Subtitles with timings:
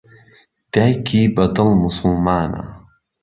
[0.73, 2.63] دایکی بەدڵ موسوڵمانە.